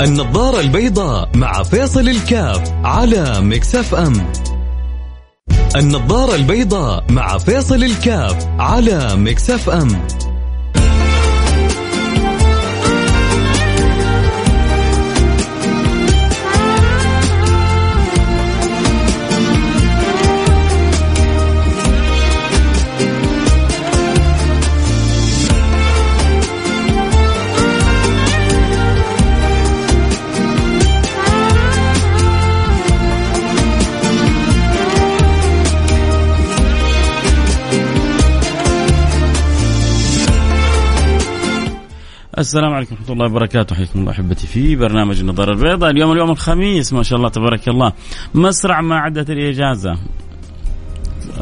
[0.00, 4.32] النظارة البيضاء مع فيصل الكاف على مكسف أم
[5.76, 10.06] النظارة البيضاء مع فيصل الكاف على مكسف أم
[42.40, 43.76] السلام عليكم ورحمة الله وبركاته.
[43.76, 45.90] حياكم الله أحبتي في برنامج النظارة البيضاء.
[45.90, 47.92] اليوم اليوم الخميس ما شاء الله تبارك الله.
[48.34, 49.98] مسرع ما عدت الإجازة.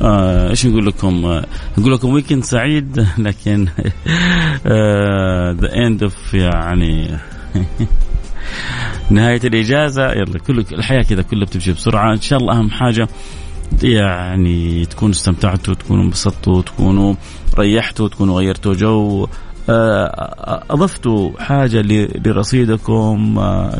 [0.01, 1.45] آه إيش نقول لكم؟ آه
[1.79, 3.69] نقول لكم weekend سعيد لكن
[5.61, 7.19] the end of يعني
[9.11, 10.13] نهاية الإجازة.
[10.13, 12.13] يلا كل الحياة كذا كلها بتمشي بسرعة.
[12.13, 13.09] إن شاء الله أهم حاجة
[13.83, 17.15] يعني تكونوا استمتعتوا تكونوا انبسطتوا تكونوا
[17.59, 19.27] ريحتوا تكونوا غيرتوا جو.
[19.69, 21.83] اضفتوا حاجة
[22.27, 23.79] لرصيدكم آه،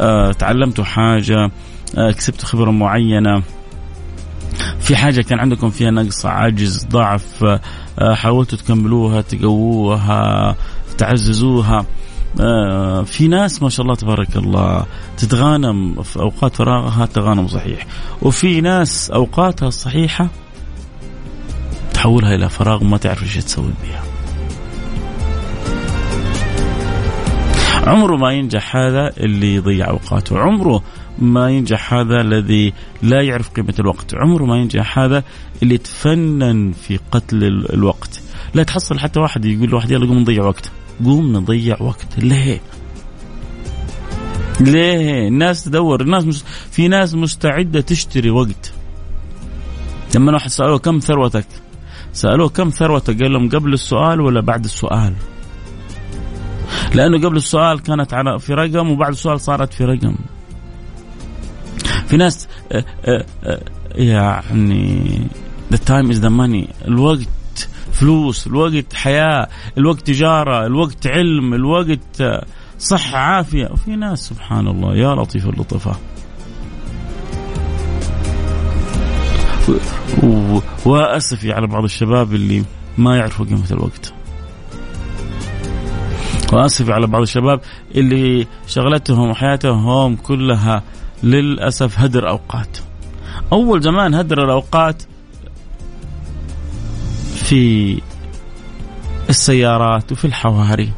[0.00, 1.50] آه، تعلمتوا حاجة
[1.94, 3.42] كسبتوا خبرة معينة.
[4.80, 7.58] في حاجة كان عندكم فيها نقص عجز ضعف
[8.00, 10.56] حاولتوا تكملوها تقووها
[10.98, 11.86] تعززوها.
[13.04, 14.86] في ناس ما شاء الله تبارك الله
[15.16, 17.86] تتغانم في أوقات فراغها تغانم صحيح.
[18.22, 20.28] وفي ناس أوقاتها الصحيحة
[21.94, 24.09] تحولها إلى فراغ ما تعرف إيش تسوي بها
[27.86, 30.38] عمره ما ينجح هذا اللي يضيع أوقاته.
[30.38, 30.82] عمره
[31.18, 34.14] ما ينجح هذا الذي لا يعرف قيمة الوقت.
[34.14, 35.24] عمره ما ينجح هذا
[35.62, 38.20] اللي يتفنن في قتل الوقت.
[38.54, 40.70] لا تحصل حتى واحد يقول لواحد يلا قوم نضيع وقت.
[41.04, 42.18] قوم نضيع وقت.
[42.18, 42.60] ليه؟
[44.60, 46.00] ليه؟ الناس تدور.
[46.00, 46.44] الناس مس...
[46.70, 48.72] في ناس مستعدة تشتري وقت.
[50.14, 51.46] لما واحد سألوه كم ثروتك؟
[52.12, 55.14] سألوه كم ثروتك؟ قال لهم قبل السؤال ولا بعد السؤال؟
[56.94, 60.14] لأنه قبل السؤال كانت على في رقم وبعد السؤال صارت في رقم.
[62.06, 63.60] في ناس آه، آه، آه،
[63.94, 65.20] يعني
[65.72, 66.86] the time is the money.
[66.88, 69.48] الوقت فلوس الوقت حياة
[69.78, 72.22] الوقت تجارة الوقت علم الوقت
[72.78, 73.68] صحة عافية.
[73.72, 76.00] وفي ناس سبحان الله يا لطيف اللطفاء.
[80.84, 82.64] واسفي على بعض الشباب اللي
[82.98, 84.19] ما يعرفوا قيمة الوقت.
[86.52, 87.60] واسف على بعض الشباب
[87.94, 90.82] اللي شغلتهم وحياتهم كلها
[91.22, 92.78] للأسف هدر أوقات.
[93.52, 95.02] أول زمان هدر الأوقات
[97.34, 97.98] في
[99.28, 100.92] السيارات وفي الحواري.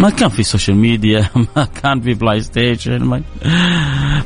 [0.00, 3.22] ما كان في social media ما كان في PlayStation ما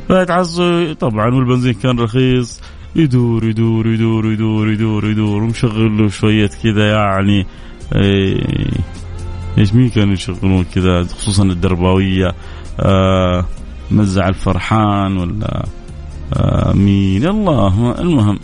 [0.09, 2.61] فتحصل طبعا والبنزين كان رخيص
[2.95, 7.45] يدور يدور يدور يدور يدور يدور ومشغل له شوية كذا يعني
[7.95, 8.71] إيه،
[9.57, 12.35] إيش مين كانوا يشغلون كذا؟ خصوصا الدرباوية
[12.79, 13.45] آه
[13.91, 15.65] مزع الفرحان ولا
[16.33, 18.39] آه مين؟ الله المهم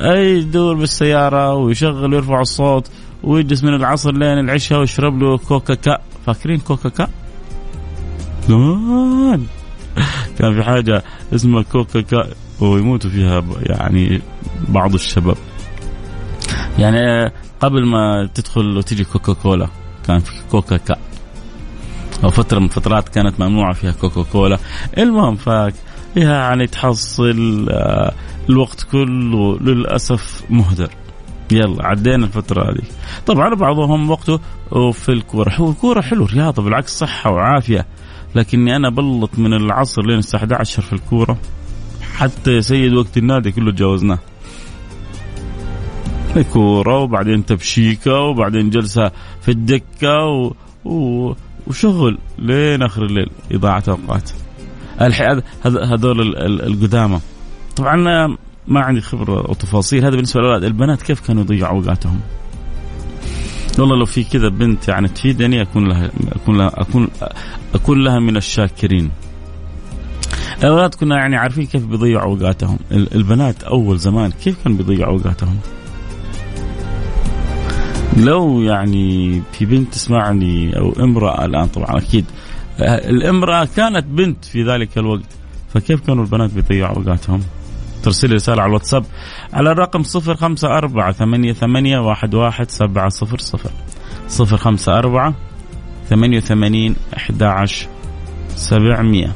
[0.00, 2.90] أي يدور بالسيارة ويشغل ويرفع الصوت
[3.22, 5.98] ويجلس من العصر لين العشاء ويشرب له كوكا كا.
[6.26, 7.08] فاكرين كوكا كا؟
[8.48, 9.46] زمان.
[10.38, 11.02] كان في حاجة
[11.34, 12.28] اسمها كوكا كا.
[12.60, 14.20] ويموتوا فيها يعني
[14.68, 15.36] بعض الشباب.
[16.78, 19.68] يعني قبل ما تدخل وتجي كوكا كولا
[20.06, 20.96] كان في كوكا كا
[22.24, 24.58] أو فترة من فترات كانت ممنوعة فيها كوكا كولا
[24.98, 25.50] المهم ف
[26.16, 28.12] يعني تحصل آه،
[28.48, 30.90] الوقت كله للأسف مهدر.
[31.50, 32.82] يلا عدينا الفترة هذه.
[33.26, 34.40] طبعا بعضهم وقته
[34.92, 35.52] في الكورة.
[35.54, 37.86] هو الكورة حلو رياضة بالعكس صحة وعافية.
[38.34, 41.38] لكني أنا بلط من العصر لين الساعة 11 في الكورة.
[42.18, 44.18] حتى يا سيد وقت النادي كله تجاوزناه
[46.52, 49.10] كورة وبعدين تبشيكة وبعدين جلسة
[49.42, 50.52] في الدكة و...
[50.84, 51.34] و...
[51.66, 54.30] وشغل لين آخر الليل إضاعة أوقات.
[55.64, 57.20] هذول القدامى.
[57.76, 57.96] طبعا
[58.68, 60.64] ما عندي خبرة وتفاصيل هذا بالنسبة للأولاد.
[60.64, 62.20] البنات كيف كانوا يضيعوا أوقاتهم؟
[63.78, 67.08] والله لو في كذا بنت يعني تفيدني أكون لها أكون لها أكون
[67.74, 69.10] أكون لها من الشاكرين.
[70.58, 72.78] الاولاد كنا يعني عارفين كيف بيضيعوا أوقاتهم.
[72.92, 75.58] البنات أول زمان كيف كانوا بيضيعوا أوقاتهم؟
[78.16, 82.24] لو يعني في بنت تسمعني أو امرأة الآن طبعا أكيد.
[82.80, 85.24] الامرأة كانت بنت في ذلك الوقت
[85.74, 87.40] فكيف كانوا البنات بيضيعوا أوقاتهم؟
[88.02, 89.04] ترسل رسالة على الواتساب
[89.52, 93.72] على الرقم 054 88 11700
[94.40, 95.34] 054
[96.10, 99.28] 88 11700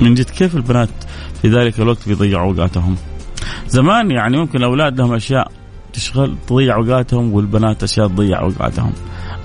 [0.00, 0.88] من جد كيف البنات
[1.42, 2.96] في ذلك الوقت بيضيعوا أوقاتهم؟
[3.68, 5.52] زمان يعني ممكن الأولاد لهم أشياء
[5.92, 8.92] تشغل تضيع أوقاتهم والبنات أشياء تضيع أوقاتهم.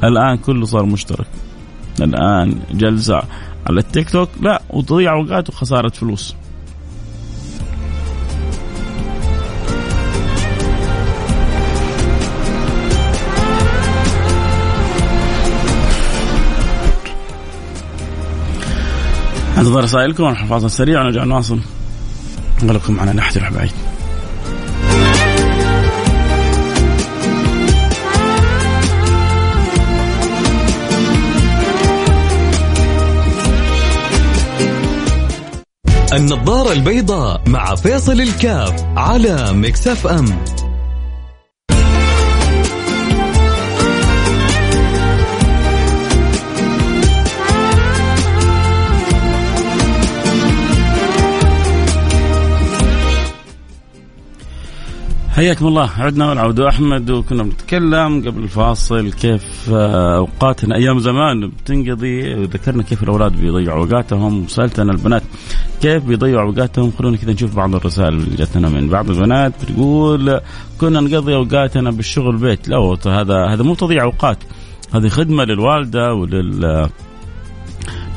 [0.04, 1.28] الآن كله صار مشترك.
[2.02, 3.22] الآن جلسة
[3.68, 6.36] على التيك توك لا وتضيع أوقات وخسارة فلوس.
[19.60, 21.60] انتظر رسائلكم ونروح فاصل سريع ونرجع نواصل.
[22.64, 23.72] نقول معنا لا احد يروح بعيد
[36.14, 40.26] النظارة البيضاء مع فيصل الكاف على مكسف أم.
[55.40, 55.90] حياكم الله.
[55.98, 62.36] عدنا والعود أحمد وكنا بنتكلم قبل الفاصل كيف آه، اوقاتنا أيام زمان بتنقضي.
[62.36, 65.24] وذكرنا كيف الأولاد بيضيعوا أوقاتهم وسالت أنا البنات
[65.82, 66.92] كيف بيضيعوا أوقاتهم.
[66.92, 69.54] خلونا كذا نشوف بعض الرسائل اللي جاتنا من بعض البنات.
[69.64, 70.40] بتقول
[70.80, 72.70] كنا نقضي أوقاتنا بالشغل بيت.
[72.70, 74.38] لا هذا هذا مو تضييع أوقات.
[74.94, 76.90] هذه خدمة للوالدة ولل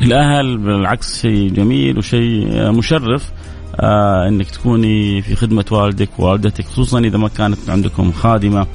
[0.02, 3.32] الاهل بالعكس شيء جميل وشيء مشرف.
[3.80, 8.66] آه انك تكوني في خدمة والدك ووالدتك خصوصا إذا ما كانت عندكم خادمة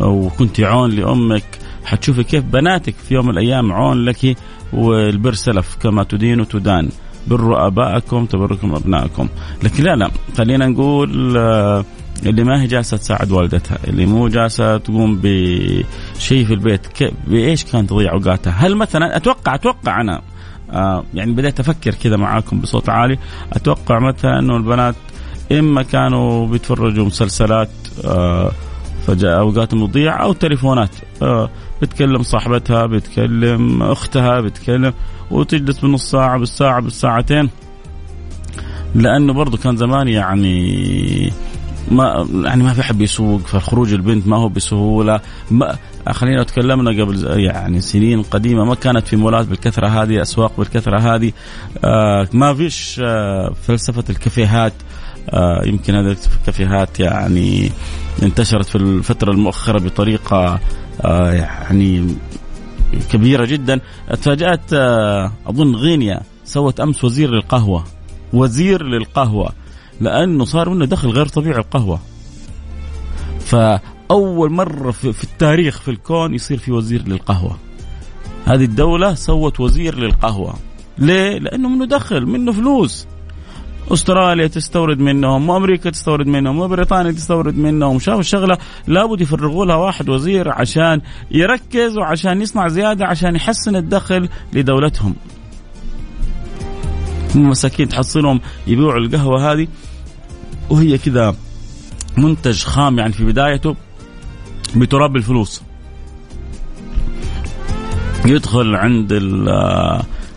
[0.00, 1.44] وكنت عون لأمك
[1.84, 4.36] حتشوفي كيف بناتك في يوم من الأيام عون لك
[4.72, 6.88] والبر سلف كما تدين وتدان
[7.26, 9.28] بروا ابائكم تبركم أبنائكم
[9.62, 11.84] لكن لا لا خلينا نقول آه
[12.26, 16.86] اللي ما هي جالسة تساعد والدتها، اللي مو جالسة تقوم بشيء في البيت،
[17.26, 20.20] بإيش كانت تضيع اوقاتها؟ هل مثلا أتوقع أتوقع أنا
[20.72, 23.18] آه يعني بديت أفكر كذا معاكم بصوت عالي.
[23.52, 24.94] أتوقع مثلا إنه البنات
[25.52, 27.70] إما كانوا بيتفرجوا مسلسلات
[28.04, 28.50] آه
[29.06, 30.90] فجاء اوقاتهم تضيع أو تليفونات
[31.22, 31.50] آه
[31.82, 34.92] بتكلم صاحبتها بتكلم أختها بتكلم
[35.30, 37.50] وتجلس بنص ساعة بالساعة بالساعتين.
[38.94, 41.32] لأنه برضه كان زمان يعني
[41.88, 45.20] ما يعني ما في حد يسوق فخروج البنت ما هو بسهولة.
[45.50, 45.76] ما
[46.10, 51.32] خلينا تكلمنا قبل يعني سنين قديمة ما كانت في مولات بالكثرة هذه أسواق بالكثرة هذه.
[51.84, 54.72] آه ما فيش آه فلسفة الكافيهات.
[55.30, 57.72] آه يمكن هذه الكافيهات يعني
[58.22, 60.60] انتشرت في الفترة المؤخرة بطريقة
[61.04, 62.14] آه يعني
[63.12, 63.80] كبيرة جدا.
[64.10, 67.84] تفاجأت آه أظن غينيا سوت أمس وزير للقهوة.
[68.32, 69.52] وزير للقهوة.
[70.00, 72.00] لأنه صار منه دخل غير طبيعي القهوة.
[73.40, 77.56] فأول مرة في التاريخ في الكون يصير في وزير للقهوة.
[78.46, 80.54] هذه الدولة سوت وزير للقهوة.
[80.98, 83.06] ليه؟ لأنه منه دخل منه فلوس.
[83.92, 87.98] أستراليا تستورد منهم وأمريكا تستورد منهم وبريطانيا تستورد منهم.
[87.98, 91.00] شافوا الشغلة لابد يفرغوا لها واحد وزير عشان
[91.30, 95.14] يركز وعشان يصنع زيادة عشان يحسن الدخل لدولتهم.
[97.34, 99.68] هم مساكين تحصلهم يبيعوا القهوة هذه.
[100.70, 101.36] وهي كذا
[102.16, 103.76] منتج خام يعني في بدايته
[104.76, 105.62] بتراب الفلوس.
[108.26, 109.08] يدخل عند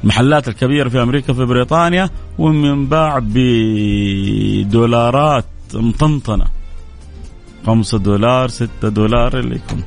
[0.03, 3.19] المحلات الكبيرة في أمريكا في بريطانيا وينباع
[4.55, 6.45] بدولارات مطنطنة.
[7.67, 9.83] خمسة دولار ستة دولار اللي يكون.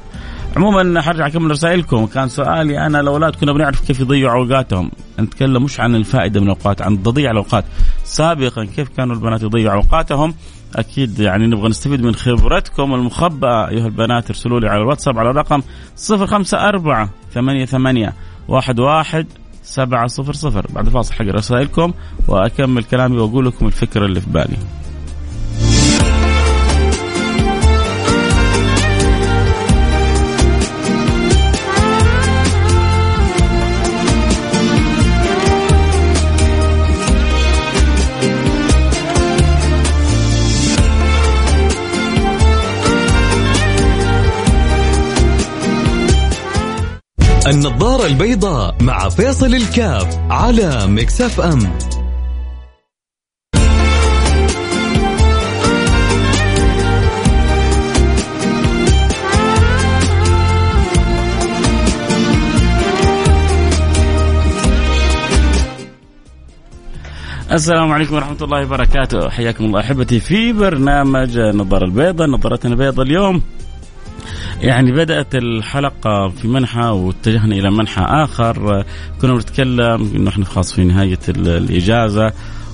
[0.57, 2.07] عموما حرجع اكمل رسائلكم.
[2.07, 4.91] كان سؤالي أنا الأولاد كنا بنعرف كيف يضيعوا أوقاتهم.
[5.21, 7.65] نتكلم مش عن الفائدة من الأوقات عن تضييع الأوقات.
[8.05, 10.35] سابقا كيف كانوا البنات يضيعوا أوقاتهم؟
[10.77, 13.69] أكيد يعني نبغى نستفيد من خبرتكم المخبأة.
[13.69, 15.63] أيها البنات ارسلوا لي على الواتساب على الرقم
[16.11, 18.13] 054 88
[18.51, 19.25] 11
[19.63, 20.67] سبعة صفر صفر.
[20.71, 21.93] بعد الفاصل حق رسائلكم
[22.29, 24.57] وأكمل كلامي وأقول لكم الفكرة اللي في بالي.
[47.47, 51.59] النظارة البيضاء مع فيصل الكاف على مكسف أم
[67.53, 69.31] السلام عليكم ورحمة الله وبركاته.
[69.31, 73.43] حياكم الله أحبتي في برنامج نظارة البيضاء نظارتنا البيضاء اليوم.
[74.63, 78.85] يعني بدأت الحلقة في منحى واتجهنا إلى منحى آخر.
[79.21, 82.33] كنا بنتكلم إنه إحنا خلاص في نهاية الإجازة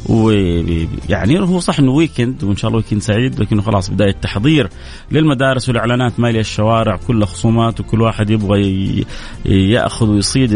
[0.09, 4.69] ويعني هو صح إنه weekend وإن شاء الله weekend سعيد لكنه خلاص بداية تحضير
[5.11, 9.05] للمدارس والإعلانات ماليه الشوارع كلها خصومات وكل واحد يبغى
[9.45, 10.51] يأخذ ويصيد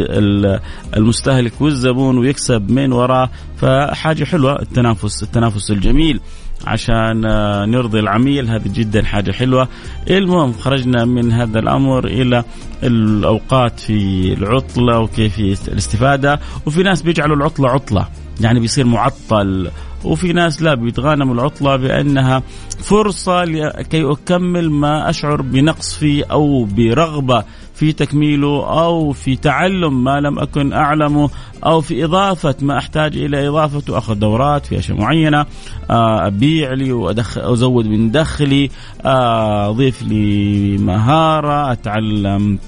[0.97, 3.31] المستهلك والزبون ويكسب من وراه.
[3.57, 6.21] فحاجة حلوة التنافس التنافس الجميل.
[6.67, 8.51] عشان آه، نرضي العميل.
[8.51, 9.69] هذه جدا حاجة حلوة.
[10.11, 12.45] المهم خرجنا من هذا الأمر إلى
[12.83, 16.41] الأوقات في العطلة وكيفيه الاستفادة.
[16.67, 18.07] وفي ناس بيجعلوا العطلة عطلة.
[18.41, 19.71] يعني بيصير معطل.
[20.05, 22.43] وفي ناس لا بيتغانموا العطلة بأنها
[22.79, 27.45] فرصة لكي أكمل ما أشعر بنقص فيه أو برغبة.
[27.77, 31.31] في تكميله أو في تعلم ما لم أكن أعلمه
[31.65, 35.47] أو في إضافة ما أحتاج إلى إضافته أخذ دورات في أشياء معينة
[35.91, 38.71] آه، أبيع لي وأزود من دخلي
[39.05, 42.59] آه، أضيف لي مهارة أتعلم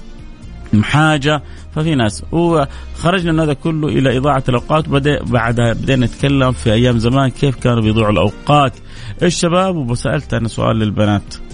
[0.81, 1.43] حاجة.
[1.75, 4.87] ففي ناس وخرجنا من هذا كله إلى إضاعة الأوقات.
[4.87, 8.73] وبدا بعدها بدينا نتكلم في أيام زمان كيف كانوا بيضيعوا الأوقات.
[9.23, 11.48] الشباب وسألت أنا سؤال للبنات.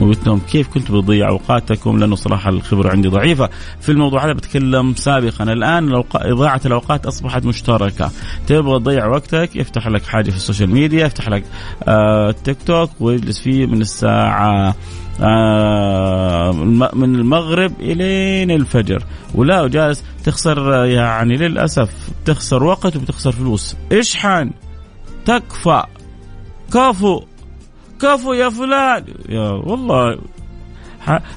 [0.00, 3.50] وقلت لهم كيف كنتوا بتضيعوا أوقاتكم؟ لأنه صراحة الخبرة عندي ضعيفة.
[3.80, 5.44] في الموضوع هذا بتكلم سابقا.
[5.44, 8.10] الآن إضاعة الأوقات أصبحت مشتركة.
[8.46, 11.44] تبغى تضيع وقتك؟ يفتح لك حاجة في ال social media يفتح لك
[11.88, 14.74] آه تيك توك ويجلس فيه من الساعة
[15.22, 16.52] آه
[16.94, 19.04] من المغرب إلين الفجر.
[19.34, 21.90] ولا جالس تخسر يعني للأسف
[22.24, 23.76] تخسر وقت وبتخسر فلوس.
[23.92, 24.50] اشحن
[25.24, 25.82] تكفى.
[26.74, 27.22] كفو.
[28.00, 29.04] كفو يا فلان.
[29.28, 30.18] يا والله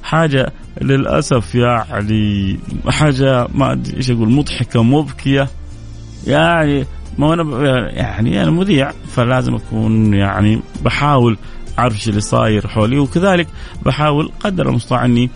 [0.03, 5.47] حاجة للأسف يعني حاجة ما أدري إيش أقول مضحكة مبكية.
[6.27, 6.85] يعني
[7.17, 11.37] ما أنا يعني أنا مذيع فلازم أكون يعني بحاول
[11.79, 12.99] أعرف إيش اللي صاير حولي.
[12.99, 13.47] وكذلك
[13.85, 15.29] بحاول قدر المستطاع إني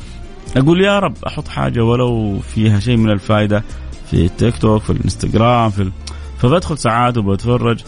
[0.58, 3.64] أقول يا رب أحط حاجة ولو فيها شيء من الفائدة
[4.12, 5.92] في التيك توك في الإنستغرام في
[6.40, 7.80] فبدخل ساعات وبتفرج.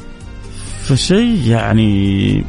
[0.84, 2.44] فشيء يعني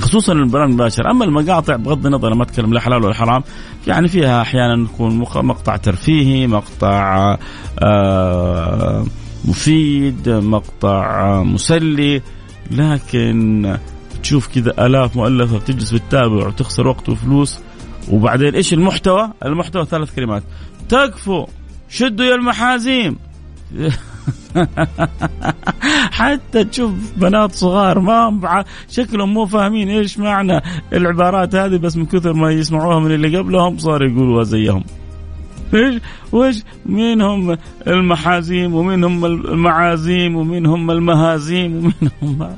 [0.00, 3.42] خصوصا البرامج المباشرة أما المقاطع بغض النظر ما أتكلم لا حلال ولا حرام
[3.86, 7.36] يعني فيها أحيانا يكون مقطع ترفيهي مقطع
[7.82, 9.04] آه،
[9.44, 12.22] مفيد مقطع مسلي
[12.70, 13.76] لكن
[14.22, 17.58] تشوف كذا آلاف مؤلفة بتجلس بتتابع وتخسر وقت وفلوس
[18.10, 20.42] وبعدين إيش المحتوى؟ المحتوى ثلاث كلمات.
[20.88, 21.46] تكفوا
[21.88, 23.16] شدوا يا المحازيم.
[26.18, 30.60] حتى تشوف بنات صغار ما شكلهم مو فاهمين إيش معنى
[30.92, 34.84] العبارات هذه بس من كثر ما يسمعوها من اللي قبلهم صاروا يقولوها زيهم.
[35.74, 36.00] إيش؟
[36.32, 42.56] وش مين هم المحازيم ومين هم المعازيم ومين هم المهازيم ومين هم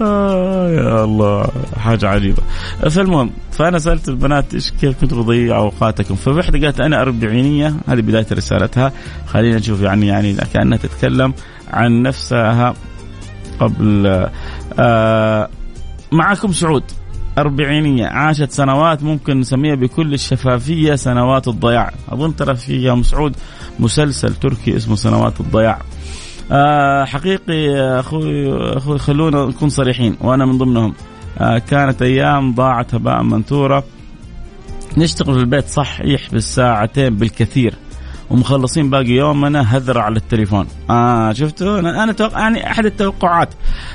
[0.00, 1.46] آه يا الله.
[1.78, 2.42] حاجة عجيبة.
[2.90, 8.26] فالمهم فأنا سألت البنات إيش كيف كنتوا تضيعوا أوقاتكم؟ فواحدة قالت أنا أربعينية هذه بداية
[8.32, 8.92] رسالتها.
[9.26, 11.34] خلينا نشوف يعني يعني كأنها تتكلم
[11.70, 12.74] عن نفسها
[13.60, 14.26] قبل
[14.78, 15.48] آه
[16.12, 16.82] معكم سعود.
[17.38, 21.92] أربعينية عاشت سنوات ممكن نسميها بكل الشفافية سنوات الضياع.
[22.08, 23.36] أظن ترى في يوم سعود
[23.80, 25.78] مسلسل تركي اسمه سنوات الضياع.
[26.52, 30.94] آه حقيقي أخوي أخوي خلونا نكون صريحين وأنا من ضمنهم.
[31.38, 33.84] آه كانت أيام ضاعت هباء منثورة.
[34.96, 37.74] نشتغل في البيت صحيح بالساعتين بالكثير
[38.30, 40.66] ومخلصين باقي يومنا هذر على التليفون.
[40.90, 43.48] آه شفتوا؟ أنا توقع يعني أحد التوقعات.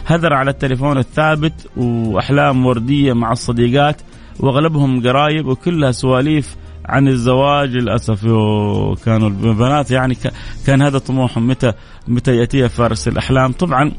[0.06, 4.02] هذر على التليفون الثابت وأحلام وردية مع الصديقات
[4.40, 6.56] وأغلبهم قرايب وكلها سواليف
[6.86, 8.22] عن الزواج للأسف
[9.06, 10.18] كانوا البنات يعني
[10.66, 11.74] كان هذا طموحهم متى
[12.08, 13.52] متى يأتي فارس الأحلام.
[13.52, 13.92] طبعا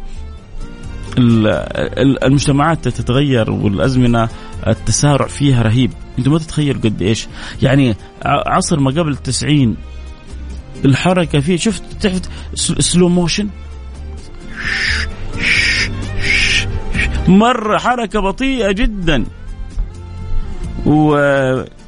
[1.19, 4.29] المجتمعات تتغير والأزمنة
[4.67, 5.91] التسارع فيها رهيب.
[6.19, 7.27] أنتم ما تتخيلوا قد إيش.
[7.63, 9.77] يعني عصر ما قبل التسعين
[10.85, 13.49] الحركة فيه شفت تحت سلو موشن
[17.29, 19.25] مرة حركة بطيئة جدا.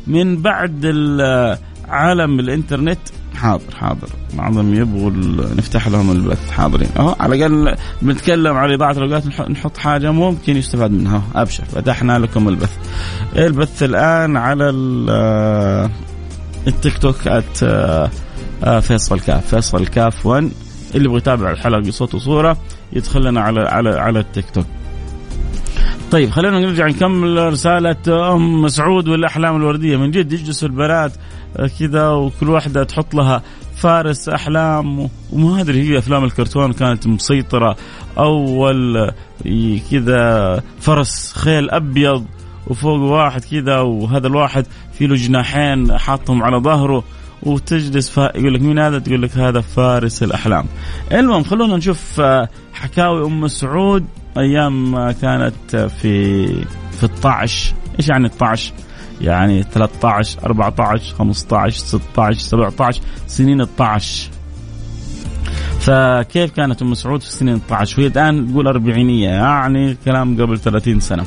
[0.08, 0.86] ومن بعد
[1.88, 2.98] عالم الإنترنت.
[3.34, 4.08] حاضر حاضر.
[4.34, 5.10] بعضهم يبغوا
[5.56, 6.50] نفتح لهم البث.
[6.50, 6.88] حاضرين.
[6.96, 11.22] أهو على الأقل بنتكلم على اضاعه الأوقات نحط حاجة ممكن يستفاد منها.
[11.34, 11.64] أبشر.
[11.64, 12.76] فتحنا لكم البث.
[13.36, 14.70] البث الآن على
[16.66, 17.62] التيك توك ات
[18.64, 19.46] آه، فيصل كاف.
[19.54, 20.50] فيصل كاف 1
[20.94, 22.56] اللي يبغى يتابع الحلقة بصوت وصورة
[22.92, 24.66] يدخل لنا على على على التيك توك.
[26.16, 31.12] طيب خلينا نرجع نكمل رسالة أم مسعود والأحلام الوردية من جد يجلسوا البنات
[31.78, 33.42] كذا وكل واحدة تحط لها
[33.76, 37.76] فارس أحلام وما أدري هي أفلام الكرتون كانت مسيطرة
[38.18, 39.10] أول
[39.90, 42.24] كذا فرس خيل أبيض
[42.66, 47.04] وفوق واحد كذا وهذا الواحد في له جناحين حاطهم على ظهره
[47.42, 48.18] وتجلس.
[48.18, 50.66] يقول لك مين هذا؟ تقول لك هذا فارس الأحلام.
[51.12, 54.06] المهم خلونا نشوف آه، حكاوي أم سعود
[54.38, 56.46] أيام كانت في
[56.90, 58.72] في الطعش، إيش يعني الطعش؟
[59.20, 64.30] يعني 13 14 15 16 17 سنين الطعش.
[65.80, 71.00] فكيف كانت أم سعود في سنين الطعش؟ وهي الآن تقول أربعينية يعني كلام قبل 30
[71.00, 71.24] سنة.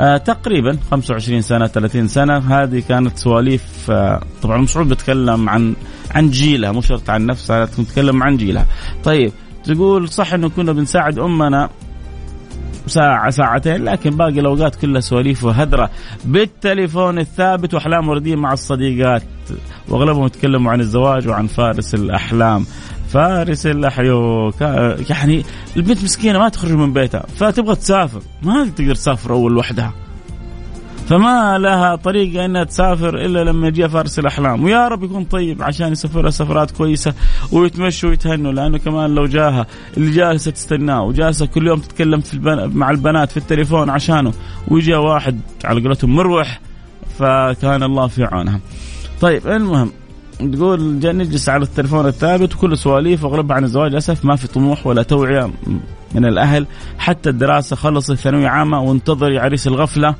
[0.00, 2.38] آه تقريبا 25 سنة 30 سنة.
[2.38, 5.74] هذه كانت سواليف آه طبعا أم سعود بتكلم عن
[6.14, 8.66] عن جيلها مو شرط عن نفسها تتكلم عن جيلها.
[9.04, 9.32] طيب
[9.64, 11.70] تقول صح إنه كنا بنساعد أمنا
[12.86, 15.90] ساعة ساعتين لكن باقي الأوقات كلها سواليف وهدرة.
[16.24, 19.22] بالتليفون الثابت وأحلام وردية مع الصديقات.
[19.88, 22.66] وأغلبهم يتكلموا عن الزواج وعن فارس الأحلام.
[23.08, 24.52] فارس الأحيو
[25.10, 25.44] يعني
[25.76, 28.20] البنت مسكينة ما تخرج من بيتها فتبغى تسافر.
[28.42, 29.94] ما تقدر تسافر أول وحدها.
[31.06, 34.64] فما لها طريقة إنها تسافر إلا لما يجيها فارس الأحلام.
[34.64, 37.14] ويا رب يكون طيب عشان يسافرها سفرات كويسة
[37.52, 42.70] ويتمشوا ويتهنوا لأنه كمان لو جاها اللي جالسة تستناه وجالسة كل يوم تتكلم في البن...
[42.74, 44.32] مع البنات في التليفون عشانه
[44.68, 46.60] ويجي واحد على قولتهم مروح
[47.18, 48.60] فكان الله في عونها.
[49.20, 49.92] طيب المهم
[50.52, 55.02] تقول نجلس على التليفون الثابت وكل سواليف واغلبها عن الزواج للأسف ما في طموح ولا
[55.02, 55.50] توعية
[56.14, 56.66] من الأهل.
[56.98, 60.14] حتى الدراسة خلصت ثانوية عامة وانتظري عريس الغفلة.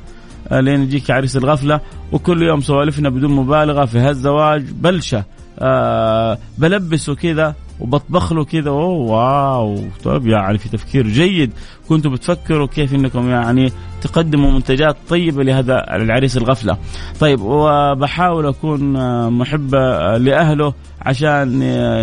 [0.51, 4.65] لين يجيك عريس الغفلة وكل يوم سوالفنا بدون مبالغة في هالزواج.
[4.71, 5.23] بلشة
[5.59, 11.51] آه بلبسه كذا وبطبخ له كذا أوه واو طيب يعني في تفكير جيد
[11.89, 16.77] كنتم بتفكروا كيف إنكم يعني تقدموا منتجات طيبة لهذا العريس الغفلة.
[17.19, 18.93] طيب وبحاول أكون
[19.29, 21.61] محبه لأهله عشان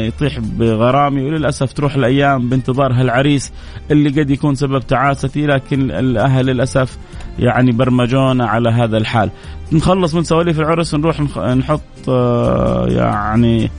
[0.08, 3.52] يطيح بغرامي وللأسف تروح الأيام بانتظار هالعريس
[3.90, 6.98] اللي قد يكون سبب تعاستي لكن الأهل للأسف
[7.38, 9.30] يعني برمجونا على هذا الحال.
[9.72, 13.70] نخلص من سواليف العرس نروح نحط آه، يعني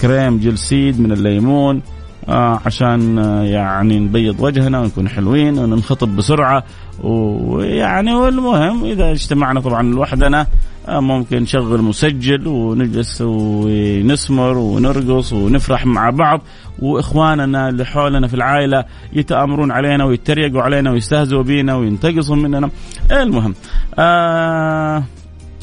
[0.00, 1.82] كريم جلسيد من الليمون
[2.28, 6.64] آه عشان آه يعني نبيض وجهنا ونكون حلوين وننخطب بسرعة.
[7.02, 10.46] ويعني والمهم إذا اجتمعنا طبعا لوحدنا
[10.88, 16.40] آه ممكن نشغل مسجل ونجلس ونسمر ونرقص ونفرح مع بعض.
[16.78, 22.70] وإخواننا اللي حولنا في العائلة يتآمرون علينا ويتريقوا علينا ويستهزئوا بينا وينتقصوا مننا.
[23.12, 23.54] المهم
[23.98, 25.04] آه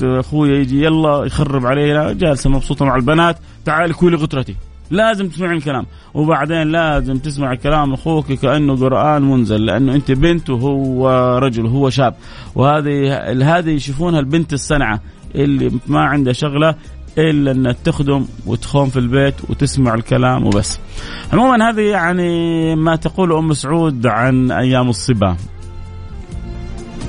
[0.03, 4.55] اخويا يجي يلا يخرب علينا جالسة مبسوطة مع البنات تعال كولي غترتي
[4.91, 11.09] لازم تسمعين الكلام وبعدين لازم تسمع كلام أخوك كأنه قرآن منزل لأنه أنت بنت وهو
[11.37, 12.15] رجل وهو شاب
[12.55, 13.13] وهذه
[13.57, 15.01] هذه يشوفونها البنت الصنعة
[15.35, 16.75] اللي ما عندها شغلة
[17.17, 20.79] إلا انها تخدم وتخوم في البيت وتسمع الكلام وبس.
[21.33, 25.35] عموما هذه يعني ما تقول أم سعود عن أيام الصبا.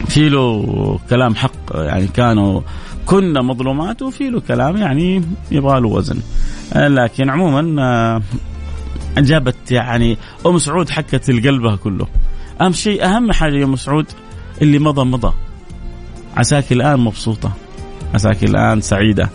[0.08, 2.60] في له كلام حق يعني كانوا
[3.06, 6.18] كنا مظلومات وفي له كلام يعني يبغى له وزن.
[6.74, 8.22] لكن عموما آه،
[9.20, 12.06] جابت يعني أم سعود حكت القلبها كله.
[12.60, 14.06] أهم شيء أهم حاجة يا أم سعود
[14.62, 15.32] اللي مضى مضى.
[16.36, 17.52] عساك الآن مبسوطة.
[18.14, 19.30] عساك الآن سعيدة.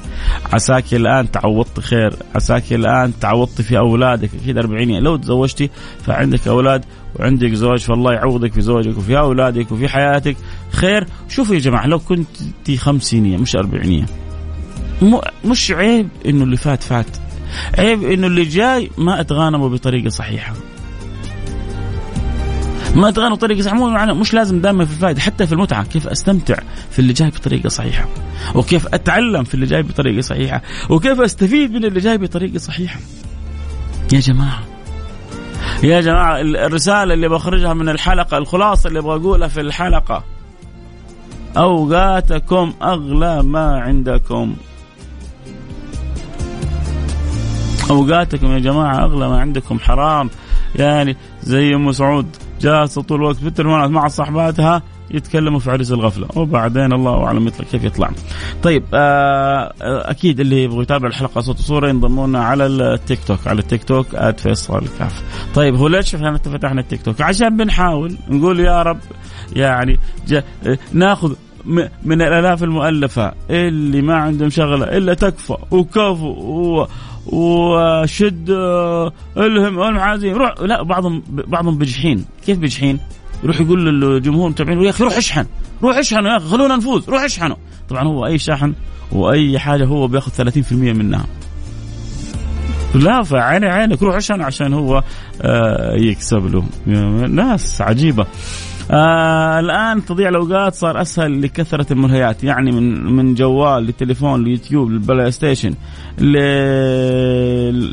[0.54, 2.14] عساك الآن تعوضت خير.
[2.36, 4.30] عساك الآن تعوضت في أولادك.
[4.44, 5.70] أكيد 40 لو تزوجتي
[6.06, 6.86] فعندك أولاد
[7.20, 10.38] وعندك زوج فالله يعوضك في زوجك وفي أولادك وفي حياتك.
[10.72, 11.08] خير.
[11.30, 12.28] شوفوا يا جماعة لو كنت
[12.78, 14.06] خمسينية مش أربعينية.
[15.46, 17.18] مش عيب إنه اللي فات فات.
[17.78, 20.54] عيب إنه اللي جاي ما أتغانموا بطريقة صحيحة.
[22.96, 25.84] ما اتغانموا بطريقه صحيحة مو مش لازم دائما في الفائده حتى في المتعة.
[25.84, 26.56] كيف أستمتع
[26.92, 28.06] في اللي جاي بطريقة صحيحة؟
[28.56, 33.00] وكيف أتعلم في اللي جاي بطريقة صحيحة؟ وكيف أستفيد من اللي جاي بطريقة صحيحة؟
[34.14, 34.64] يا جماعة
[35.84, 40.24] يا جماعة الرسالة اللي بخرجها من الحلقة الخلاصة اللي أبغى أقولها في الحلقة.
[41.58, 44.56] أوقاتكم أغلى ما عندكم.
[47.90, 50.30] أوقاتكم يا جماعة أغلى ما عندكم حرام.
[50.76, 52.26] يعني زي أم سعود
[52.62, 57.66] جالسة طول الوقت في التلفونات مع صحباتها يتكلموا في عرس الغفلة وبعدين الله أعلم يطلع
[57.72, 58.12] كيف يطلع.
[58.64, 63.60] طيب آه أكيد اللي يبغى يتابع الحلقة صوت وصورة ينضموا لنا على التيك توك على
[63.60, 64.06] التيك توك
[64.38, 65.24] @فيصل كاف.
[65.56, 69.00] طيب هو ليش إحنا فتحنا التيك توك؟ عشان بنحاول نقول يا رب
[69.56, 70.00] يعني
[70.94, 71.34] ناخذ
[72.04, 76.86] من الآلاف المؤلفة اللي ما عندهم شغلة إلا تكفى وكفو
[77.34, 83.00] وشد آه، إلهم المعازيم روح لا بعضهم بعضهم بجحين كيف بجحين؟
[83.44, 85.46] يروح يقول للجمهور متابعين يا أخي روح اشحن
[85.84, 87.10] روح اشحنوا يا أخي خلونا نفوز.
[87.10, 87.56] روح اشحنوا.
[87.90, 88.74] طبعا هو أي شاحن
[89.12, 91.26] وأي حاجة هو بياخذ 30% منها.
[92.96, 94.04] لا فعيني عينك.
[94.04, 95.04] روح اشحن عشان هو
[95.42, 96.64] آه، يكسب له
[97.28, 98.26] ناس عجيبة.
[98.92, 105.32] آه الآن تضيع الأوقات صار أسهل لكثرة الملهيات يعني من من جوال لتليفون ليوتيوب لل
[105.32, 105.74] PlayStation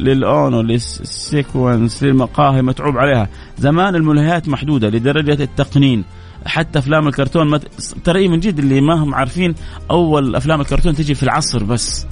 [0.05, 3.29] لل UNO لل Sequence للمقاهي متعوب عليها.
[3.59, 6.05] زمان الملهيات محدودة لدرجة التقنين.
[6.47, 7.69] حتى أفلام الكرتون مت...
[8.05, 9.55] ترى من جد اللي ما هم عارفين
[9.91, 12.07] أول أفلام الكرتون تجي في العصر بس.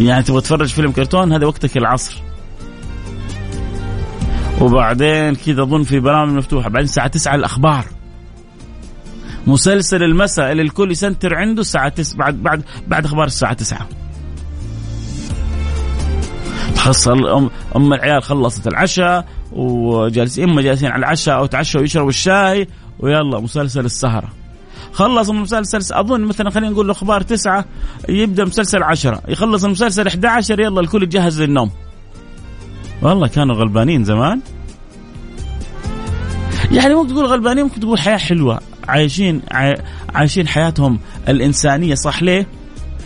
[0.00, 2.25] يعني تبغى تتفرج فيلم كرتون هذا وقتك العصر.
[4.60, 6.68] وبعدين كذا اظن في برامج مفتوحة.
[6.68, 7.84] بعدين الساعة 9 الأخبار.
[9.46, 13.88] مسلسل المساء اللي الكل يسنتر عنده الساعة 9 بعد بعد بعد أخبار الساعة 9
[16.76, 22.68] خلص ام أم العيال خلصت العشاء وجالسين إما جالسين على العشاء أو تعشوا ويشربوا الشاي
[22.98, 24.28] ويلا مسلسل السهرة.
[24.92, 27.64] خلص المسلسل أظن مثلا خلينا نقول الاخبار تسعة
[28.08, 29.22] يبدأ مسلسل عشرة.
[29.28, 31.70] يخلص المسلسل 11 يلا الكل يجهز للنوم.
[33.02, 34.40] والله كانوا غلبانين زمان.
[36.70, 38.60] يعني ممكن تقول غلبانين ممكن تقول حياة حلوة.
[38.88, 39.42] عايشين
[40.14, 42.46] عايشين حياتهم الإنسانية صح ليه؟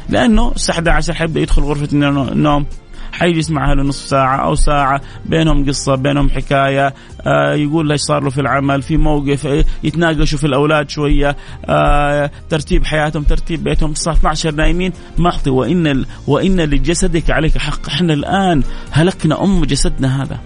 [0.09, 2.67] لأنه الساعة 11 حيبدا يدخل غرفة النوم.
[3.13, 6.95] حيجلس مع اهله نصف ساعة أو ساعة بينهم قصة بينهم حكاية
[7.27, 12.31] آه يقول إيش صار له في العمل في موقف آه يتناقشوا في الأولاد شوية آه
[12.49, 13.91] ترتيب حياتهم ترتيب بيتهم.
[13.91, 17.89] الساعة 12 نايمين معطي وإن وإن لجسدك عليك حق.
[17.89, 20.39] إحنا الآن هلكنا أم جسدنا هذا.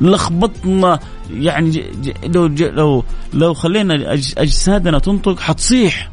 [0.00, 0.98] لخبطنا
[1.30, 1.84] يعني
[2.24, 6.10] لو لو لو خلينا أجسادنا تنطق حتصيح.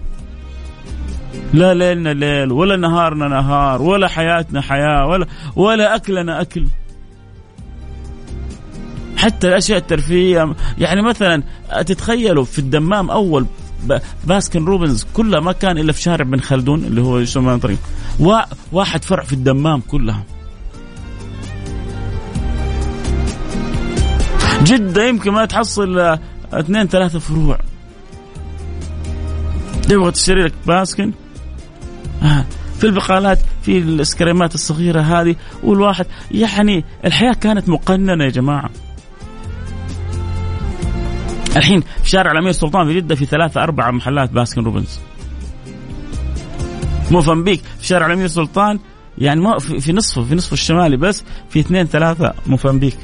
[1.55, 6.67] لا ليلنا ليل ولا نهارنا نهار ولا حياتنا حياة ولا ولا أكلنا أكل.
[9.17, 11.43] حتى الأشياء الترفيهية يعني مثلا
[11.85, 13.45] تتخيلوا في الدمام أول
[14.25, 17.77] باسكن روبنز كلها ما كان إلا في شارع بن خلدون اللي هو يسمى طريق
[18.71, 20.23] واحد فرع في الدمام كلها.
[24.63, 26.17] جدة يمكن ما تحصل
[26.53, 27.59] اثنين ثلاثة فروع.
[29.89, 31.11] تبغى تشتري لك باسكن؟
[32.23, 32.45] آه.
[32.77, 38.69] في البقالات في الإسكريمات الصغيرة هذه والواحد يعني الحياة كانت مقننة يا جماعة
[41.55, 44.99] الحين في شارع الأمير سلطان في جدة في ثلاثة أربعة محلات باسكن روبنز
[47.11, 48.79] موفنبيك في شارع الأمير سلطان
[49.17, 52.97] يعني ما في نصفه في نصفه الشمالي بس في اثنين ثلاثة موفنبيك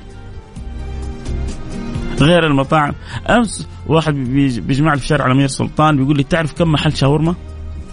[2.19, 2.93] غير المطاعم
[3.29, 7.35] أمس واحد بيجمع في شارع الأمير سلطان بيقول لي تعرف كم محل شاورما؟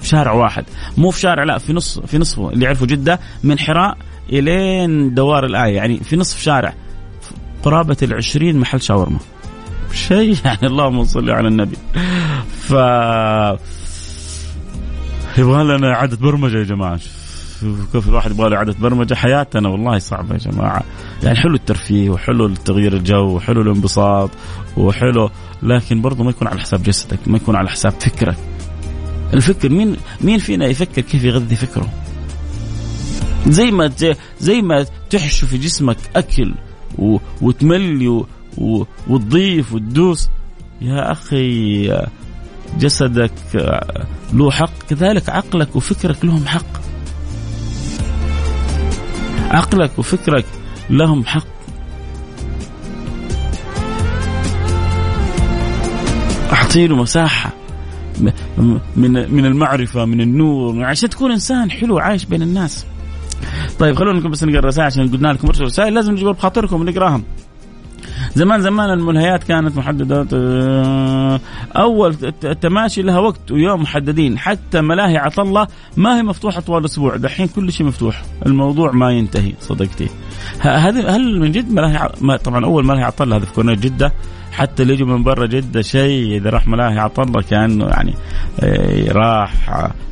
[0.00, 0.64] في شارع واحد.
[0.96, 3.96] مو في شارع لا في نص في نصفه اللي يعرفوا جدة من حراء
[4.32, 5.76] إلين دوار الآية.
[5.76, 6.74] يعني في نصف شارع.
[7.62, 9.18] قرابة ال محل شاورما.
[9.92, 11.76] شيء يعني اللهم صل على النبي.
[12.60, 12.70] ف
[15.38, 17.00] يبغى لنا اعاده برمجة يا جماعة.
[17.92, 19.14] كيف الواحد يبغى له اعاده برمجة.
[19.14, 20.82] حياتنا والله صعبة يا جماعة.
[21.22, 24.30] يعني حلو الترفيه وحلو التغيير الجو وحلو الانبساط
[24.76, 25.30] وحلو
[25.62, 28.36] لكن برضه ما يكون على حساب جسدك ما يكون على حساب فكرك.
[29.34, 31.88] الفكر مين مين فينا يفكر كيف يغذي فكره؟
[33.46, 33.92] زي ما
[34.40, 36.54] زي ما تحشو في جسمك أكل
[37.42, 38.24] وتملي
[39.08, 40.28] وتضيف وتدوس.
[40.80, 42.08] يا أخي
[42.78, 43.32] جسدك
[44.32, 44.78] له حق.
[44.90, 46.78] كذلك عقلك وفكرك لهم حق.
[49.50, 50.44] عقلك وفكرك
[50.90, 51.46] لهم حق.
[56.52, 57.57] اعطي له مساحة.
[58.96, 62.86] من من المعرفة من النور عشان تكون إنسان حلو عايش بين الناس.
[63.78, 67.24] طيب خلونا بس نقرأ رسائل عشان قلنا لكم ارسلوا رسائل لازم نجيب بخاطركم ونقراهم.
[68.34, 71.40] زمان زمان الملهيات كانت محددة آه،
[71.76, 74.38] أول التماشي لها وقت ويوم محددين.
[74.38, 77.16] حتى ملاهي عطلة ما هي مفتوحة طوال الأسبوع.
[77.16, 78.22] دحين كل شيء مفتوح.
[78.46, 80.08] الموضوع ما ينتهي صدقتي.
[80.60, 84.12] هذه هل من جد ملاهي طبعا أول ملاهي عطلة هذا في كورنيش جدة؟
[84.58, 88.14] حتى اللي يجوا من برا جدة شيء إذا راح ملاهي عطلة كأنه يعني
[88.60, 89.52] آه، راح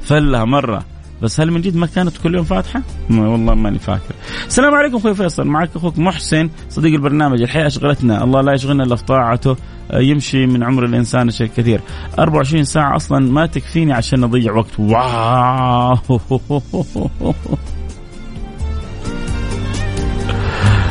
[0.02, 0.84] فلها مرة.
[1.22, 4.14] بس هل من جد ما كانت كل يوم فاتحة؟ ما والله ماني فاكر.
[4.46, 5.46] السلام عليكم أخوي فيصل.
[5.46, 7.42] معك أخوك محسن صديق البرنامج.
[7.42, 8.24] الحياة أشغلتنا.
[8.24, 9.56] الله لا يشغلنا إلا في طاعته.
[9.90, 11.80] آه، يمشي من عمر الإنسان شيء كثير.
[12.18, 14.80] 24 ساعة أصلا ما تكفيني عشان أضيع وقت.
[14.80, 15.98] واو!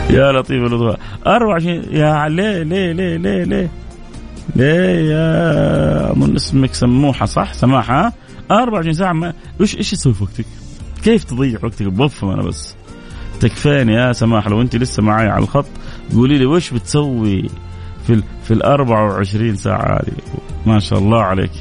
[0.10, 3.70] يا لطيف اللطف 24 يا ليه ليه ليه ليه ليه؟
[4.56, 8.14] ليه يا اظن اسمك سموحة صح؟ سماحة
[8.52, 10.46] 24 ساعة ما إيش إيش تسوي في وقتك؟
[11.04, 12.76] كيف تضيع وقتك؟ بفهم أنا بس.
[13.40, 15.66] تكفين يا سماح لو أنت لسه معي على الخط
[16.14, 17.50] قولي لي وش بتسوي
[18.08, 20.14] في ال في ال 24 ساعة هذه؟
[20.66, 21.52] ما شاء الله عليك.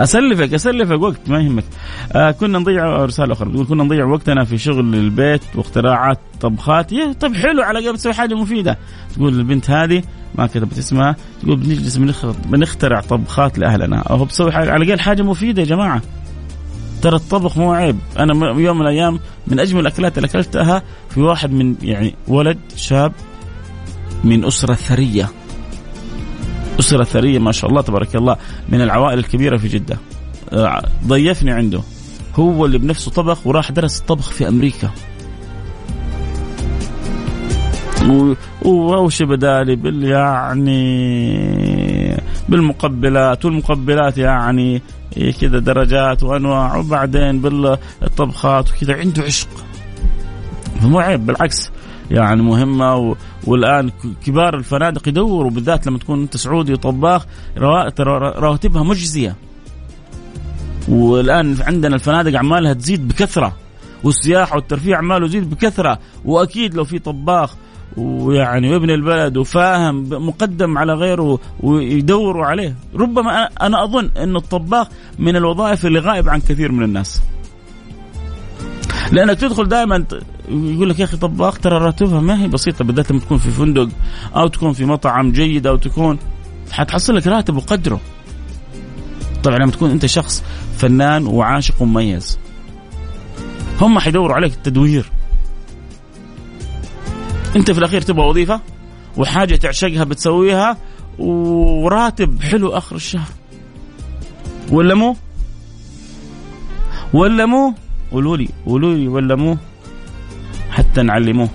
[0.00, 1.64] أسلفك أسلفك وقت ما يهمك.
[2.12, 3.64] آه كنا نضيع رسالة أخرى.
[3.64, 6.92] كنا نضيع وقتنا في شغل البيت واختراعات طبخات.
[6.92, 8.78] يا طيب حلو على قبل تسوي حاجة مفيدة.
[9.14, 10.02] تقول البنت هذه
[10.34, 11.16] ما كتبت اسمها.
[11.42, 11.96] تقول بنجلس
[12.46, 13.98] بنخترع طبخات لأهلنا.
[13.98, 16.02] أو بسوي حاجة على الأقل حاجة مفيدة يا جماعة.
[17.02, 17.98] ترى الطبخ مو عيب.
[18.18, 23.12] أنا يوم من الأيام من أجمل الأكلات اللي أكلتها في واحد من يعني ولد شاب
[24.24, 25.28] من أسرة ثرية.
[26.82, 28.36] أسرة ثرية ما شاء الله تبارك الله
[28.68, 29.98] من العوائل الكبيرة في جدة.
[30.52, 31.80] آه، ضيفني عنده.
[32.34, 34.90] هو اللي بنفسه طبخ وراح درس الطبخ في أمريكا.
[38.64, 40.82] وش بدالي بال يعني
[42.48, 44.82] بالمقبلات والمقبلات يعني
[45.40, 48.94] كذا درجات وأنواع وبعدين بالطبخات وكذا.
[48.94, 49.48] عنده عشق.
[50.82, 51.70] مو عيب بالعكس.
[52.12, 53.14] يعني مهمة و...
[53.46, 53.90] والآن
[54.24, 57.26] كبار الفنادق يدوروا بالذات لما تكون أنت سعودي وطباخ
[58.38, 59.36] رواتبها مجزية.
[60.88, 63.52] والآن عندنا الفنادق أعمالها تزيد بكثرة
[64.04, 67.54] والسياحه والترفيه أعماله يزيد بكثرة وأكيد لو في طباخ
[67.96, 74.86] ويعني وابن البلد وفاهم مقدم على غيره ويدوروا عليه ربما أنا أظن إن الطباخ
[75.18, 77.22] من الوظائف اللي غائب عن كثير من الناس.
[79.12, 80.04] لانك تدخل دائما
[80.48, 82.84] يقول لك يا أخي طباخ ترى راتبها ما هي بسيطة.
[82.84, 83.88] بالذات لما تكون في فندق
[84.36, 86.18] أو تكون في مطعم جيد أو تكون
[86.70, 88.00] حتحصل لك راتب وقدره.
[89.42, 90.44] طبعا لما تكون أنت شخص
[90.78, 92.38] فنان وعاشق ومميز.
[93.80, 95.10] هم حيدوروا عليك التدوير.
[97.56, 98.60] أنت في الأخير تبغى وظيفة
[99.16, 100.76] وحاجة تعشقها بتسويها
[101.18, 103.28] وراتب حلو آخر الشهر.
[104.70, 105.16] ولا مو؟
[107.12, 107.74] ولا مو؟
[108.12, 109.56] قولوا لي قولوا لي ولا مو؟
[110.70, 111.48] حتى نعلموه.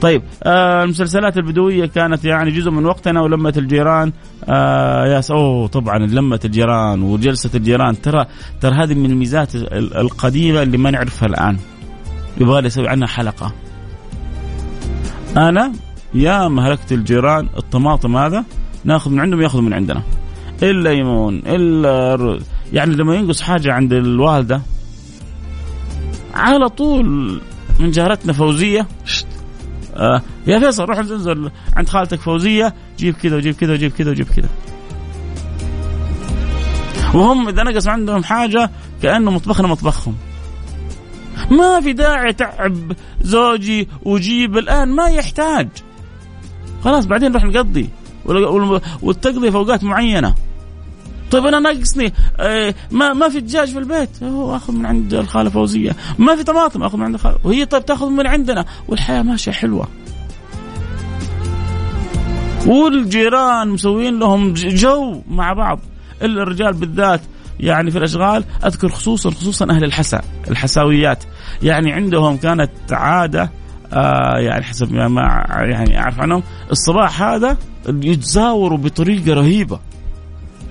[0.00, 4.12] طيب آه المسلسلات البدوية كانت يعني جزء من وقتنا ولمة الجيران.
[4.48, 8.00] آه يا أوه طبعا لمة الجيران وجلسة الجيران.
[8.00, 8.26] ترى
[8.60, 11.56] ترى هذه من الميزات القديمة اللي ما نعرفها الآن.
[12.40, 13.52] يبغى لي أسوي عنها حلقة.
[15.36, 15.72] أنا
[16.14, 18.44] يا مهلكت الجيران الطماطم هذا
[18.84, 20.02] ناخذ من عندهم ياخذ من عندنا.
[20.62, 22.38] الليمون إلا
[22.72, 24.62] يعني لما ينقص حاجة عند الوالدة
[26.36, 27.40] على طول
[27.80, 28.86] من جارتنا فوزية.
[29.96, 30.22] آه.
[30.46, 32.74] يا فيصل روح انزل عند خالتك فوزية.
[32.98, 34.48] جيب كذا وجيب كذا وجيب كذا وجيب كذا.
[37.14, 38.70] وهم إذا نقص عندهم حاجة
[39.02, 40.14] كأنه مطبخنا مطبخهم.
[41.50, 45.68] ما في داعي تعب زوجي وجيب الآن ما يحتاج.
[46.84, 47.88] خلاص بعدين نروح نقضي
[49.02, 50.34] والتقضي في أوقات معينة.
[51.30, 54.22] طيب أنا ناقصني آه ما ما في دجاج في البيت.
[54.22, 55.96] هو آخذ من عند الخالة فوزية.
[56.18, 57.38] ما في طماطم آخذ من عند الخالة.
[57.44, 58.64] وهي طيب تاخذ من عندنا.
[58.88, 59.88] والحياة ماشية حلوة.
[62.66, 65.80] والجيران مسوين لهم جو مع بعض.
[66.22, 67.20] الرجال بالذات.
[67.60, 71.24] يعني في الأشغال أذكر خصوصا خصوصا أهل الحسا الحساويات.
[71.62, 73.50] يعني عندهم كانت عادة
[73.92, 76.42] آه يعني حسب ما يعني أعرف عنهم.
[76.70, 77.56] الصباح هذا
[77.88, 79.80] يتزاوروا بطريقة رهيبة.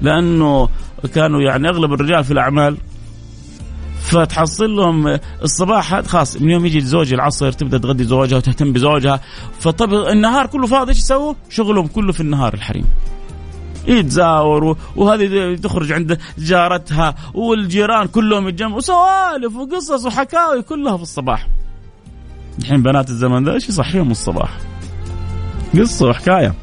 [0.01, 0.69] لأنه
[1.13, 2.77] كانوا يعني أغلب الرجال في الأعمال
[4.01, 9.19] فتحصل لهم الصباح خلاص من يوم يجي الزوج العصر تبدأ تغدي زوجها وتهتم بزوجها
[9.59, 12.85] فطب النهار كله فاضي إيش يسووا؟ شغلهم كله في النهار الحريم.
[13.87, 21.47] يتزاوروا وهذه تخرج عند جارتها والجيران كلهم يتجمعوا وسوالف وقصص وحكاوي كلها في الصباح.
[22.59, 24.57] الحين بنات الزمن ذا إيش يصحيهم الصباح؟
[25.79, 26.53] قصة وحكاية.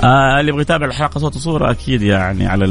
[0.00, 2.66] آه اللي يبغى يتابع الحلقة صوت وصورة أكيد يعني على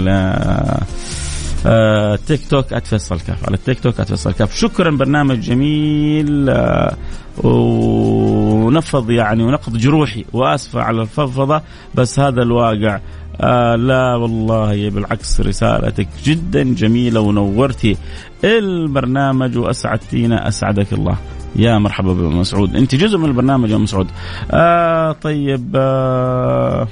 [1.66, 6.96] آه تيك توك @فيصل كاف على التيك توك @فيصل كاف شكرا برنامج جميل آه
[7.44, 11.62] ونفض يعني ونقض جروحي واسف على الفضفضة
[11.96, 13.00] بس هذا الواقع.
[13.42, 17.98] آه لا والله بالعكس رسالتك جدا جميلة ونورتي.
[18.44, 21.18] البرنامج وأسعدتينا أسعدك الله.
[21.56, 22.76] يا مرحبا بمسعود.
[22.76, 24.08] أنت جزء من البرنامج يا مسعود.
[24.52, 26.88] آه طيب آه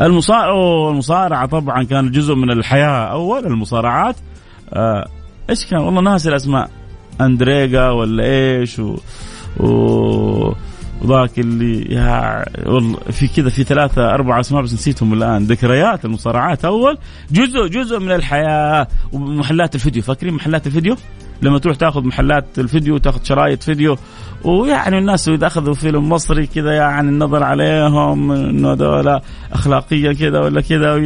[0.00, 4.16] المصارعة المصارعة طبعا كان جزء من الحياة أول المصارعات.
[4.72, 5.08] آه
[5.50, 6.70] إيش كان؟ والله ناسي الأسماء.
[7.20, 8.96] أندريجا ولا إيش و,
[9.60, 10.54] و...
[11.02, 15.44] وذاك اللي يا والله في كذا في ثلاثة أربعة أسماء بس نسيتهم الآن.
[15.44, 16.98] ذكريات المصارعات أول
[17.30, 18.86] جزء جزء من الحياة.
[19.12, 20.96] ومحلات الفيديو فاكرين محلات الفيديو؟
[21.42, 23.96] لما تروح تاخذ محلات الفيديو تاخذ شرايط فيديو.
[24.44, 29.20] ويعني الناس إذا أخذوا فيلم مصري كذا يعني النظر عليهم إنه هذول
[29.52, 30.96] أخلاقية كذا ولا كذا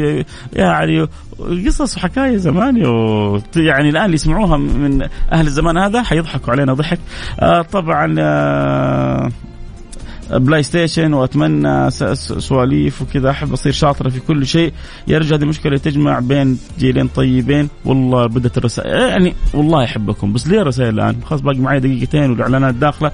[0.52, 1.08] يعني
[1.66, 2.76] قصص وحكاية زمان.
[3.56, 6.98] يعني الآن اللي يسمعوها من أهل الزمان هذا حيضحكوا علينا ضحك.
[7.40, 9.30] آه طبعا آه
[10.30, 13.30] PlayStation واتمنى سواليف وكذا.
[13.30, 14.72] أحب أصير شاطرة في كل شيء.
[15.08, 17.68] يرجع هذه مشكلة تجمع بين جيلين طيبين.
[17.84, 18.90] والله بدت الرسائل.
[18.90, 23.12] يعني والله أحبكم بس ليه الرسائل الآن؟ خلاص باقي معي دقيقتين والإعلانات داخلة.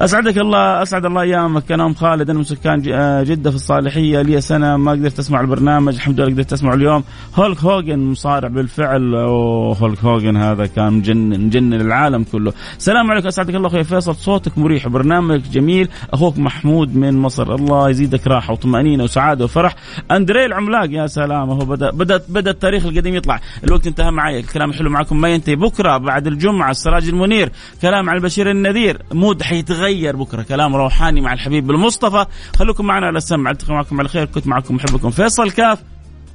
[0.00, 1.72] أسعدك الله أسعد الله أيامك.
[1.72, 4.22] أنا أم خالد أنا من سكان آه، جدة في الصالحية.
[4.22, 5.94] لي سنة ما قدرت أسمع البرنامج.
[5.94, 7.04] الحمد لله قدرت أسمعه اليوم.
[7.34, 9.14] هولك هوجن مصارع بالفعل.
[9.14, 12.52] أوه هولك هوجن هذا كان مجنن مجنن العالم كله.
[12.76, 13.28] السلام عليكم.
[13.28, 14.14] أسعدك الله أخوي فيصل.
[14.14, 14.86] صوتك مريح.
[14.86, 15.88] وبرنامج جميل.
[16.12, 17.54] أخوك محمود من مصر.
[17.54, 19.76] الله يزيدك راحة وطمأنينة وسعادة وفرح.
[20.10, 21.50] اندري العملاق يا سلام.
[21.50, 23.40] هو بدا بدا بدأ التاريخ القديم يطلع.
[23.64, 24.40] الوقت انتهى معي.
[24.40, 25.20] الكلام الحلو معكم.
[25.20, 25.56] ما ينتهي.
[25.56, 27.52] بكرة بعد الجمعة السراج المنير.
[27.82, 29.02] كلام عن البشير النذير.
[29.12, 30.42] mood حيتغير يتغير بكرة.
[30.42, 32.26] كلام روحاني مع الحبيب المصطفى.
[32.56, 33.50] خليكم معنا على السمع.
[33.50, 34.24] ألتقي معكم على خير.
[34.24, 35.78] كنت معكم محبكم فيصل كاف.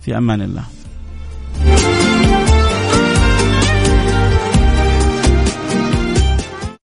[0.01, 0.63] في أمان الله.